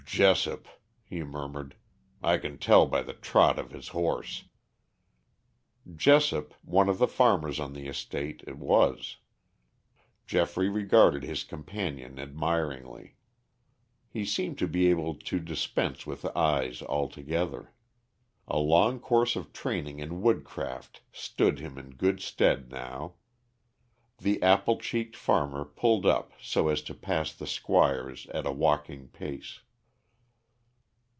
[0.13, 0.67] "Jessop,"
[1.05, 1.73] he murmured,
[2.21, 4.43] "I can tell by the trot of his horse."
[5.95, 9.15] Jessop, one of the farmers on the estate, it was.
[10.27, 13.15] Geoffrey regarded his companion admiringly.
[14.09, 17.71] He seemed to be able to dispense with eyes altogether.
[18.49, 23.13] A long course of training in woodcraft stood him in good stead now.
[24.17, 29.07] The apple cheeked farmer pulled up so as to pass the squires at a walking
[29.07, 29.61] pace.